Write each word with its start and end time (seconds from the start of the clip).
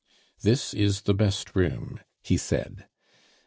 "This 0.41 0.73
is 0.73 1.01
the 1.01 1.13
best 1.13 1.55
room," 1.55 1.99
he 2.23 2.35
said. 2.35 2.87